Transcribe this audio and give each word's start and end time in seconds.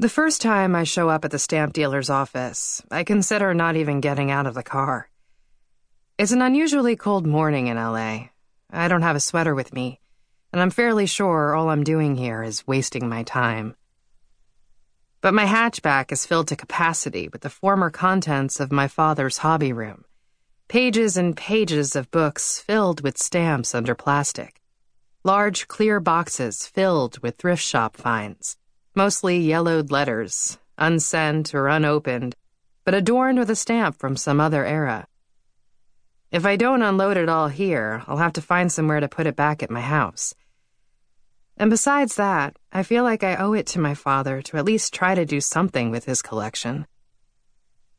The 0.00 0.08
first 0.08 0.40
time 0.40 0.76
I 0.76 0.84
show 0.84 1.08
up 1.08 1.24
at 1.24 1.32
the 1.32 1.40
stamp 1.40 1.72
dealer's 1.72 2.08
office, 2.08 2.80
I 2.88 3.02
consider 3.02 3.52
not 3.52 3.74
even 3.74 4.00
getting 4.00 4.30
out 4.30 4.46
of 4.46 4.54
the 4.54 4.62
car. 4.62 5.10
It's 6.16 6.30
an 6.30 6.40
unusually 6.40 6.94
cold 6.94 7.26
morning 7.26 7.66
in 7.66 7.76
LA. 7.76 8.28
I 8.70 8.86
don't 8.86 9.02
have 9.02 9.16
a 9.16 9.20
sweater 9.20 9.56
with 9.56 9.74
me, 9.74 9.98
and 10.52 10.62
I'm 10.62 10.70
fairly 10.70 11.06
sure 11.06 11.52
all 11.52 11.68
I'm 11.68 11.82
doing 11.82 12.14
here 12.14 12.44
is 12.44 12.64
wasting 12.64 13.08
my 13.08 13.24
time. 13.24 13.74
But 15.20 15.34
my 15.34 15.46
hatchback 15.46 16.12
is 16.12 16.24
filled 16.24 16.46
to 16.48 16.54
capacity 16.54 17.28
with 17.28 17.40
the 17.40 17.50
former 17.50 17.90
contents 17.90 18.60
of 18.60 18.70
my 18.70 18.86
father's 18.86 19.38
hobby 19.38 19.72
room. 19.72 20.04
Pages 20.68 21.16
and 21.16 21.36
pages 21.36 21.96
of 21.96 22.12
books 22.12 22.60
filled 22.60 23.00
with 23.00 23.18
stamps 23.18 23.74
under 23.74 23.96
plastic. 23.96 24.60
Large 25.24 25.66
clear 25.66 25.98
boxes 25.98 26.68
filled 26.68 27.20
with 27.20 27.36
thrift 27.36 27.64
shop 27.64 27.96
finds 27.96 28.57
mostly 28.98 29.38
yellowed 29.38 29.92
letters, 29.92 30.58
unsent 30.76 31.54
or 31.54 31.68
unopened, 31.68 32.34
but 32.84 32.94
adorned 32.94 33.38
with 33.38 33.48
a 33.48 33.54
stamp 33.54 33.96
from 33.96 34.16
some 34.16 34.40
other 34.40 34.66
era. 34.66 35.06
If 36.32 36.44
I 36.44 36.56
don't 36.56 36.82
unload 36.82 37.16
it 37.16 37.28
all 37.28 37.46
here, 37.46 38.02
I'll 38.08 38.16
have 38.16 38.32
to 38.32 38.42
find 38.42 38.72
somewhere 38.72 38.98
to 38.98 39.06
put 39.06 39.28
it 39.28 39.36
back 39.36 39.62
at 39.62 39.70
my 39.70 39.82
house. 39.82 40.34
And 41.56 41.70
besides 41.70 42.16
that, 42.16 42.56
I 42.72 42.82
feel 42.82 43.04
like 43.04 43.22
I 43.22 43.36
owe 43.36 43.52
it 43.52 43.68
to 43.68 43.78
my 43.78 43.94
father 43.94 44.42
to 44.42 44.56
at 44.56 44.64
least 44.64 44.92
try 44.92 45.14
to 45.14 45.24
do 45.24 45.40
something 45.40 45.92
with 45.92 46.04
his 46.06 46.20
collection. 46.20 46.88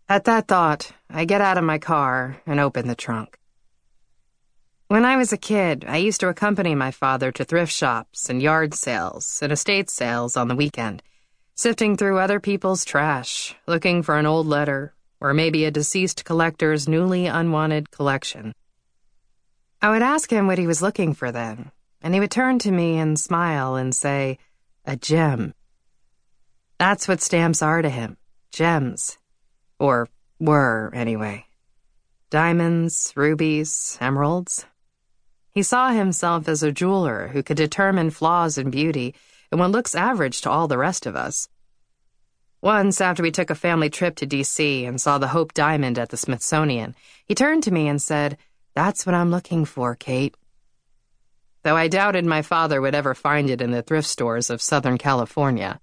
At 0.09 0.25
that 0.25 0.49
thought, 0.49 0.91
I 1.09 1.23
get 1.23 1.39
out 1.39 1.57
of 1.57 1.63
my 1.63 1.77
car 1.77 2.41
and 2.45 2.59
open 2.59 2.89
the 2.89 2.95
trunk. 2.95 3.38
When 4.89 5.05
I 5.05 5.17
was 5.17 5.31
a 5.31 5.37
kid, 5.37 5.85
I 5.87 5.97
used 5.97 6.19
to 6.21 6.29
accompany 6.29 6.73
my 6.73 6.89
father 6.89 7.31
to 7.33 7.45
thrift 7.45 7.71
shops 7.71 8.27
and 8.27 8.41
yard 8.41 8.73
sales 8.73 9.37
and 9.39 9.51
estate 9.51 9.87
sales 9.87 10.35
on 10.35 10.47
the 10.47 10.55
weekend, 10.55 11.03
sifting 11.53 11.95
through 11.95 12.17
other 12.17 12.39
people's 12.39 12.83
trash, 12.83 13.55
looking 13.67 14.01
for 14.01 14.17
an 14.17 14.25
old 14.25 14.47
letter 14.47 14.95
or 15.21 15.31
maybe 15.31 15.63
a 15.63 15.69
deceased 15.69 16.25
collector's 16.25 16.87
newly 16.87 17.27
unwanted 17.27 17.91
collection. 17.91 18.55
I 19.79 19.91
would 19.91 20.01
ask 20.01 20.31
him 20.31 20.47
what 20.47 20.57
he 20.57 20.65
was 20.65 20.81
looking 20.81 21.13
for 21.13 21.31
then, 21.31 21.69
and 22.01 22.15
he 22.15 22.19
would 22.19 22.31
turn 22.31 22.57
to 22.57 22.71
me 22.71 22.97
and 22.97 23.19
smile 23.19 23.75
and 23.75 23.93
say, 23.93 24.39
a 24.85 24.95
gem. 24.95 25.53
That's 26.79 27.07
what 27.07 27.21
stamps 27.21 27.61
are 27.61 27.83
to 27.83 27.89
him 27.91 28.17
gems. 28.51 29.19
Or 29.77 30.09
were, 30.39 30.89
anyway. 30.95 31.45
Diamonds, 32.31 33.13
rubies, 33.15 33.95
emeralds. 34.01 34.65
He 35.51 35.63
saw 35.63 35.89
himself 35.89 36.47
as 36.47 36.61
a 36.61 36.71
jeweler 36.71 37.29
who 37.29 37.41
could 37.41 37.57
determine 37.57 38.11
flaws 38.11 38.57
in 38.57 38.69
beauty 38.69 39.15
and 39.51 39.59
what 39.59 39.71
looks 39.71 39.95
average 39.95 40.41
to 40.41 40.49
all 40.49 40.67
the 40.67 40.77
rest 40.77 41.05
of 41.05 41.15
us. 41.15 41.49
Once, 42.61 43.01
after 43.01 43.23
we 43.23 43.31
took 43.31 43.49
a 43.49 43.55
family 43.55 43.89
trip 43.89 44.15
to 44.17 44.25
D.C. 44.25 44.85
and 44.85 45.01
saw 45.01 45.17
the 45.17 45.29
Hope 45.29 45.53
Diamond 45.53 45.97
at 45.97 46.09
the 46.09 46.17
Smithsonian, 46.17 46.93
he 47.25 47.33
turned 47.33 47.63
to 47.63 47.71
me 47.71 47.87
and 47.87 48.01
said, 48.01 48.37
That's 48.75 49.05
what 49.05 49.15
I'm 49.15 49.31
looking 49.31 49.65
for, 49.65 49.95
Kate. 49.95 50.35
Though 51.63 51.77
I 51.77 51.87
doubted 51.87 52.25
my 52.25 52.41
father 52.41 52.79
would 52.79 52.95
ever 52.95 53.15
find 53.15 53.49
it 53.49 53.61
in 53.61 53.71
the 53.71 53.81
thrift 53.81 54.07
stores 54.07 54.49
of 54.49 54.61
Southern 54.61 54.97
California. 54.97 55.79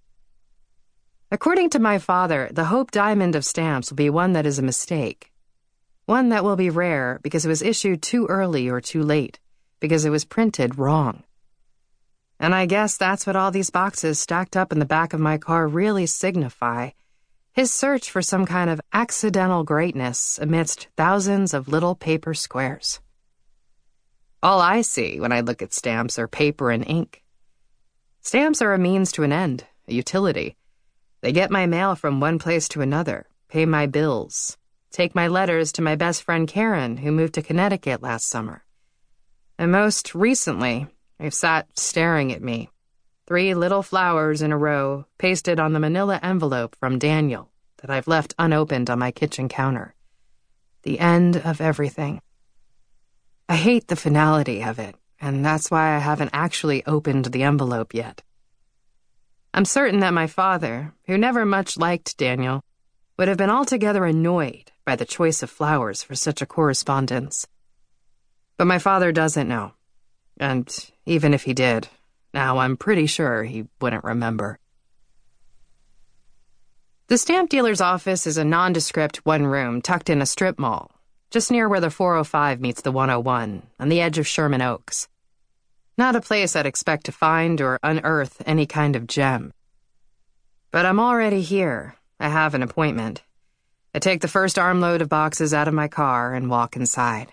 According 1.31 1.71
to 1.71 1.81
my 1.81 1.99
father, 1.99 2.51
the 2.53 2.67
Hope 2.67 2.93
Diamond 2.93 3.35
of 3.35 3.45
stamps 3.45 3.91
will 3.91 3.97
be 3.97 4.11
one 4.11 4.33
that 4.35 4.47
is 4.47 4.59
a 4.59 4.63
mistake. 4.63 5.33
One 6.05 6.29
that 6.29 6.45
will 6.45 6.57
be 6.57 6.71
rare 6.71 7.19
because 7.23 7.45
it 7.45 7.49
was 7.49 7.63
issued 7.63 8.01
too 8.01 8.27
early 8.27 8.69
or 8.69 8.81
too 8.81 9.03
late 9.03 9.41
because 9.81 10.05
it 10.05 10.11
was 10.11 10.25
printed 10.25 10.79
wrong. 10.79 11.23
And 12.39 12.55
I 12.55 12.67
guess 12.67 12.97
that's 12.97 13.27
what 13.27 13.37
all 13.37 13.51
these 13.51 13.71
boxes 13.71 14.19
stacked 14.19 14.57
up 14.57 14.73
in 14.73 14.79
the 14.79 14.85
back 14.85 15.13
of 15.13 15.21
my 15.21 15.39
car 15.39 15.67
really 15.67 16.07
signify 16.07 16.91
his 17.57 17.73
search 17.73 18.11
for 18.11 18.21
some 18.21 18.45
kind 18.45 18.69
of 18.69 18.83
accidental 18.93 19.65
greatness 19.65 20.39
amidst 20.39 20.89
thousands 20.95 21.55
of 21.55 21.69
little 21.69 21.95
paper 21.95 22.35
squares. 22.35 23.01
All 24.43 24.61
I 24.61 24.83
see 24.83 25.19
when 25.21 25.33
I 25.33 25.41
look 25.41 25.63
at 25.63 25.73
stamps 25.73 26.19
are 26.19 26.29
paper 26.29 26.71
and 26.71 26.87
ink. 26.87 27.23
Stamps 28.21 28.61
are 28.61 28.75
a 28.75 28.79
means 28.79 29.11
to 29.13 29.23
an 29.23 29.33
end, 29.33 29.65
a 29.89 29.95
utility. 29.95 30.55
They 31.23 31.33
get 31.33 31.51
my 31.51 31.65
mail 31.65 31.95
from 31.95 32.21
one 32.21 32.39
place 32.39 32.69
to 32.69 32.83
another, 32.83 33.25
pay 33.49 33.65
my 33.65 33.87
bills, 33.87 34.59
take 34.91 35.15
my 35.15 35.27
letters 35.27 35.73
to 35.73 35.83
my 35.83 35.97
best 35.97 36.25
friend 36.25 36.47
Karen, 36.47 36.99
who 36.99 37.11
moved 37.11 37.33
to 37.35 37.43
Connecticut 37.43 38.03
last 38.03 38.29
summer. 38.29 38.66
And 39.59 39.73
most 39.73 40.15
recently, 40.15 40.87
they've 41.19 41.33
sat 41.33 41.79
staring 41.79 42.33
at 42.33 42.43
me. 42.43 42.71
Three 43.27 43.55
little 43.55 43.83
flowers 43.83 44.43
in 44.43 44.53
a 44.53 44.59
row, 44.59 45.07
pasted 45.19 45.59
on 45.59 45.73
the 45.73 45.81
manila 45.81 46.21
envelope 46.23 46.77
from 46.79 46.99
Daniel 46.99 47.51
that 47.79 47.91
I've 47.91 48.07
left 48.07 48.35
unopened 48.39 48.91
on 48.91 48.99
my 48.99 49.11
kitchen 49.11 49.49
counter. 49.49 49.95
The 50.83 51.01
end 51.01 51.37
of 51.37 51.61
everything. 51.61 52.21
I 53.49 53.57
hate 53.57 53.89
the 53.89 53.97
finality 53.97 54.63
of 54.63 54.79
it, 54.79 54.95
and 55.21 55.45
that's 55.45 55.71
why 55.71 55.97
I 55.97 55.99
haven't 55.99 56.31
actually 56.33 56.85
opened 56.87 57.27
the 57.27 57.43
envelope 57.43 57.95
yet. 57.95 58.23
I'm 59.55 59.65
certain 59.65 60.01
that 60.01 60.13
my 60.13 60.27
father, 60.27 60.93
who 61.07 61.17
never 61.17 61.47
much 61.47 61.79
liked 61.79 62.19
Daniel, 62.19 62.63
would 63.19 63.29
have 63.29 63.39
been 63.39 63.51
altogether 63.51 64.05
annoyed 64.05 64.71
by 64.85 64.97
the 64.97 65.07
choice 65.07 65.43
of 65.43 65.51
flowers 65.51 66.03
for 66.03 66.15
such 66.15 66.43
a 66.43 66.47
correspondence. 66.47 67.47
But 68.57 68.67
my 68.67 68.79
father 68.79 69.13
doesn't 69.13 69.49
know. 69.49 69.73
And 70.39 70.69
even 71.05 71.35
if 71.35 71.45
he 71.45 71.55
did, 71.55 71.89
now 72.33 72.59
I'm 72.59 72.77
pretty 72.77 73.07
sure 73.07 73.45
he 73.45 73.67
wouldn't 73.81 74.05
remember. 74.05 74.59
The 77.09 77.19
stamp 77.19 77.51
dealer's 77.51 77.81
office 77.81 78.27
is 78.27 78.37
a 78.37 78.45
nondescript 78.45 79.25
one 79.25 79.47
room 79.47 79.81
tucked 79.81 80.11
in 80.11 80.21
a 80.21 80.27
strip 80.27 80.59
mall, 80.59 80.91
just 81.31 81.51
near 81.51 81.69
where 81.69 81.81
the 81.81 81.91
405 81.91 82.61
meets 82.61 82.83
the 82.83 82.91
101, 82.91 83.63
on 83.79 83.89
the 83.89 84.01
edge 84.01 84.19
of 84.19 84.27
Sherman 84.27 84.61
Oaks. 84.61 85.09
Not 85.97 86.17
a 86.17 86.21
place 86.21 86.57
I'd 86.57 86.67
expect 86.67 87.07
to 87.07 87.13
find 87.13 87.61
or 87.61 87.79
unearth 87.83 88.43
any 88.45 88.67
kind 88.67 88.97
of 88.97 89.07
gem. 89.07 89.53
But 90.73 90.85
I'm 90.85 90.99
already 90.99 91.43
here. 91.43 91.95
I 92.19 92.29
have 92.29 92.55
an 92.55 92.63
appointment. 92.63 93.23
I 93.95 93.99
take 93.99 94.21
the 94.21 94.29
first 94.29 94.59
armload 94.59 95.01
of 95.01 95.09
boxes 95.09 95.55
out 95.55 95.69
of 95.69 95.75
my 95.75 95.89
car 95.89 96.35
and 96.35 96.51
walk 96.51 96.77
inside. 96.77 97.33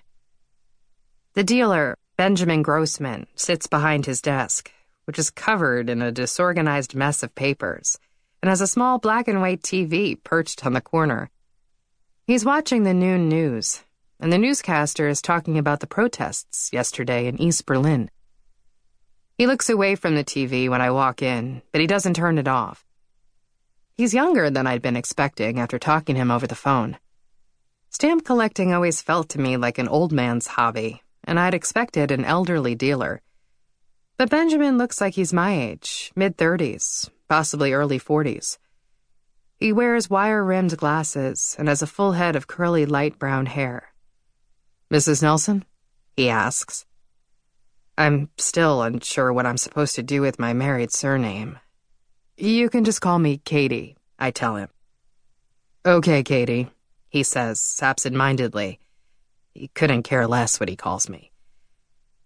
The 1.35 1.44
dealer, 1.44 1.97
Benjamin 2.16 2.61
Grossman, 2.61 3.25
sits 3.35 3.66
behind 3.66 4.05
his 4.05 4.21
desk, 4.21 4.71
which 5.05 5.17
is 5.17 5.31
covered 5.31 5.89
in 5.89 5.99
a 5.99 6.11
disorganized 6.11 6.94
mess 6.94 7.23
of 7.23 7.33
papers, 7.33 7.97
and 8.44 8.49
has 8.49 8.61
a 8.61 8.67
small 8.67 8.99
black 8.99 9.27
and 9.27 9.41
white 9.41 9.63
TV 9.63 10.23
perched 10.23 10.63
on 10.63 10.73
the 10.73 10.81
corner. 10.81 11.31
He's 12.27 12.45
watching 12.45 12.83
the 12.83 12.93
noon 12.93 13.29
news, 13.29 13.83
and 14.19 14.31
the 14.31 14.38
newscaster 14.38 15.07
is 15.07 15.23
talking 15.23 15.57
about 15.57 15.79
the 15.79 15.88
protests 15.88 16.72
yesterday 16.72 17.25
in 17.25 17.41
East 17.41 17.66
Berlin. 17.66 18.11
He 19.35 19.47
looks 19.47 19.69
away 19.69 19.95
from 19.95 20.13
the 20.13 20.23
TV 20.23 20.69
when 20.69 20.81
I 20.81 20.91
walk 20.91 21.23
in, 21.23 21.63
but 21.72 21.81
he 21.81 21.88
doesn't 21.88 22.13
turn 22.13 22.38
it 22.38 22.47
off. 22.47 22.85
He's 23.95 24.13
younger 24.13 24.51
than 24.51 24.67
I'd 24.67 24.83
been 24.83 24.95
expecting 24.95 25.59
after 25.59 25.79
talking 25.79 26.13
to 26.13 26.22
him 26.22 26.29
over 26.29 26.45
the 26.45 26.53
phone. 26.53 26.99
Stamp 27.89 28.23
collecting 28.23 28.73
always 28.73 29.01
felt 29.01 29.29
to 29.29 29.39
me 29.39 29.57
like 29.57 29.77
an 29.79 29.88
old 29.88 30.11
man's 30.11 30.47
hobby, 30.47 31.03
and 31.23 31.39
I'd 31.39 31.53
expected 31.53 32.11
an 32.11 32.25
elderly 32.25 32.75
dealer. 32.75 33.22
But 34.17 34.29
Benjamin 34.29 34.78
looks 34.78 35.01
like 35.01 35.16
he's 35.16 35.34
my 35.34 35.59
age, 35.59 36.11
mid 36.16 36.38
30s, 36.38 37.09
possibly 37.28 37.73
early 37.73 38.00
40s. 38.00 38.57
He 39.57 39.73
wears 39.73 40.09
wire 40.09 40.44
rimmed 40.44 40.78
glasses 40.78 41.56
and 41.57 41.67
has 41.67 41.81
a 41.81 41.88
full 41.88 42.13
head 42.13 42.35
of 42.35 42.47
curly 42.47 42.85
light 42.85 43.17
brown 43.17 43.45
hair. 43.45 43.94
Mrs. 44.91 45.22
Nelson? 45.22 45.66
He 46.16 46.29
asks. 46.29 46.85
I'm 47.97 48.29
still 48.38 48.81
unsure 48.81 49.31
what 49.31 49.45
I'm 49.45 49.57
supposed 49.57 49.95
to 49.95 50.03
do 50.03 50.22
with 50.22 50.40
my 50.40 50.53
married 50.53 50.91
surname. 50.91 51.59
You 52.38 52.69
can 52.69 52.84
just 52.84 53.01
call 53.01 53.19
me 53.19 53.38
Katie, 53.38 53.97
I 54.19 54.31
tell 54.31 54.55
him. 54.55 54.70
Okay, 55.85 56.23
Katie, 56.23 56.70
he 57.09 57.23
says 57.23 57.79
absent 57.81 58.16
mindedly 58.16 58.79
he 59.53 59.67
couldn't 59.70 60.03
care 60.03 60.28
less 60.28 60.59
what 60.59 60.70
he 60.70 60.76
calls 60.76 61.09
me. 61.09 61.32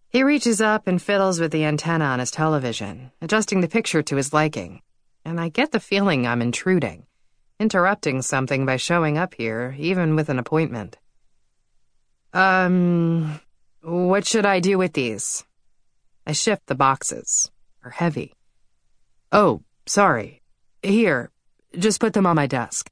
He 0.10 0.24
reaches 0.24 0.62
up 0.62 0.88
and 0.88 1.02
fiddles 1.02 1.40
with 1.40 1.52
the 1.52 1.66
antenna 1.66 2.06
on 2.06 2.20
his 2.20 2.32
television, 2.32 3.12
adjusting 3.22 3.62
the 3.62 3.68
picture 3.68 4.02
to 4.04 4.16
his 4.16 4.34
liking, 4.34 4.82
and 5.26 5.40
I 5.40 5.50
get 5.50 5.72
the 5.72 5.80
feeling 5.80 6.26
I'm 6.26 6.42
intruding, 6.42 7.06
interrupting 7.60 8.22
something 8.22 8.66
by 8.66 8.78
showing 8.78 9.18
up 9.18 9.34
here, 9.34 9.76
even 9.78 10.16
with 10.16 10.30
an 10.30 10.40
appointment. 10.40 10.98
Um, 12.34 13.42
what 13.82 14.26
should 14.26 14.46
I 14.46 14.60
do 14.60 14.78
with 14.78 14.94
these? 14.94 15.44
I 16.26 16.32
shift 16.32 16.68
the 16.68 16.76
boxes. 16.76 17.52
They're 17.82 17.92
heavy. 17.92 18.34
Oh, 19.32 19.62
sorry. 19.86 20.42
Here, 20.82 21.32
just 21.78 22.00
put 22.00 22.14
them 22.14 22.26
on 22.26 22.36
my 22.36 22.48
desk. 22.48 22.90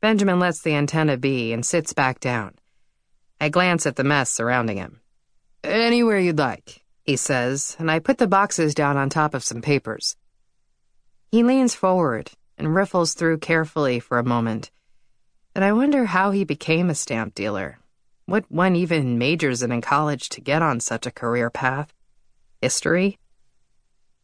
Benjamin 0.00 0.38
lets 0.38 0.62
the 0.62 0.74
antenna 0.74 1.16
be 1.16 1.52
and 1.52 1.64
sits 1.64 1.92
back 1.92 2.20
down. 2.20 2.54
I 3.40 3.48
glance 3.48 3.86
at 3.86 3.96
the 3.96 4.04
mess 4.04 4.30
surrounding 4.30 4.78
him. 4.78 5.00
Anywhere 5.62 6.18
you'd 6.18 6.38
like, 6.38 6.82
he 7.04 7.16
says, 7.16 7.76
and 7.78 7.90
I 7.90 7.98
put 7.98 8.18
the 8.18 8.26
boxes 8.26 8.74
down 8.74 8.96
on 8.96 9.08
top 9.08 9.34
of 9.34 9.44
some 9.44 9.62
papers. 9.62 10.16
He 11.30 11.42
leans 11.42 11.74
forward, 11.74 12.30
and 12.56 12.74
riffles 12.74 13.14
through 13.14 13.38
carefully 13.38 14.00
for 14.00 14.18
a 14.18 14.24
moment. 14.24 14.70
And 15.54 15.64
I 15.64 15.72
wonder 15.72 16.06
how 16.06 16.30
he 16.32 16.44
became 16.44 16.90
a 16.90 16.94
stamp 16.94 17.34
dealer. 17.34 17.78
What 18.26 18.44
one 18.50 18.76
even 18.76 19.18
majors 19.18 19.62
in 19.62 19.72
in 19.72 19.80
college 19.80 20.28
to 20.30 20.40
get 20.40 20.62
on 20.62 20.80
such 20.80 21.06
a 21.06 21.10
career 21.10 21.50
path? 21.50 21.94
History? 22.60 23.18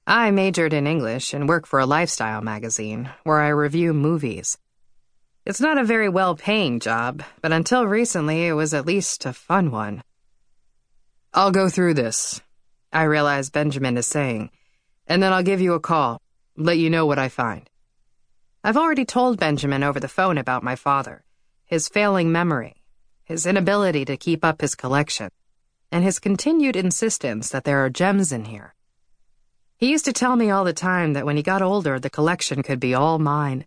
I 0.07 0.31
majored 0.31 0.75
in 0.75 0.87
English 0.87 1.33
and 1.33 1.49
work 1.49 1.67
for 1.67 1.79
a 1.81 1.87
lifestyle 1.87 2.43
magazine 2.43 3.09
where 3.23 3.41
I 3.41 3.49
review 3.49 3.95
movies. 3.95 4.59
It's 5.47 5.61
not 5.61 5.77
a 5.77 5.85
very 5.85 6.09
well 6.09 6.35
paying 6.35 6.81
job, 6.81 7.23
but 7.43 7.53
until 7.53 7.87
recently 7.87 8.47
it 8.47 8.55
was 8.55 8.73
at 8.73 8.87
least 8.87 9.27
a 9.27 9.35
fun 9.35 9.71
one. 9.71 10.03
I'll 11.35 11.51
go 11.51 11.69
through 11.69 11.95
this, 11.95 12.41
I 12.91 13.03
realize 13.03 13.51
Benjamin 13.51 13.99
is 13.99 14.07
saying, 14.07 14.51
and 15.07 15.23
then 15.23 15.35
I'll 15.35 15.43
give 15.43 15.61
you 15.61 15.75
a 15.75 15.81
call, 15.81 16.23
let 16.57 16.79
you 16.79 16.89
know 16.89 17.05
what 17.05 17.19
I 17.19 17.29
find. 17.29 17.69
I've 18.63 18.79
already 18.79 19.05
told 19.05 19.39
Benjamin 19.39 19.83
over 19.83 20.01
the 20.01 20.09
phone 20.09 20.39
about 20.39 20.63
my 20.63 20.77
father, 20.77 21.25
his 21.67 21.91
failing 21.91 22.33
memory, 22.33 22.77
his 23.25 23.45
inability 23.45 24.07
to 24.07 24.17
keep 24.17 24.47
up 24.47 24.63
his 24.63 24.75
collection, 24.75 25.29
and 25.93 26.03
his 26.05 26.19
continued 26.19 26.75
insistence 26.75 27.51
that 27.51 27.65
there 27.65 27.85
are 27.85 27.91
gems 27.91 28.33
in 28.33 28.47
here. 28.47 28.75
He 29.77 29.91
used 29.91 30.07
to 30.07 30.13
tell 30.15 30.37
me 30.37 30.49
all 30.49 30.65
the 30.65 30.73
time 30.73 31.13
that 31.13 31.27
when 31.27 31.37
he 31.37 31.43
got 31.43 31.61
older, 31.61 32.01
the 32.01 32.09
collection 32.09 32.63
could 32.63 32.81
be 32.81 32.95
all 32.95 33.19
mine. 33.19 33.67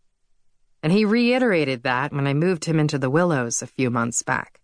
And 0.88 0.94
he 0.94 1.04
reiterated 1.04 1.84
that 1.84 2.13
when 2.13 2.28
I 2.28 2.34
moved 2.34 2.63
him 2.63 2.80
into 2.80 2.98
the 2.98 3.10
Willows 3.10 3.62
a 3.62 3.68
few 3.68 3.89
months 3.89 4.24
back. 4.24 4.62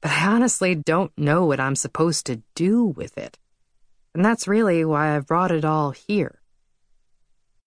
But 0.00 0.12
I 0.12 0.26
honestly 0.26 0.74
don't 0.74 1.12
know 1.18 1.44
what 1.44 1.60
I'm 1.60 1.76
supposed 1.76 2.24
to 2.24 2.40
do 2.54 2.86
with 2.86 3.18
it. 3.18 3.36
And 4.14 4.24
that's 4.24 4.48
really 4.48 4.86
why 4.86 5.14
I've 5.14 5.26
brought 5.26 5.50
it 5.50 5.66
all 5.66 5.90
here. 5.90 6.40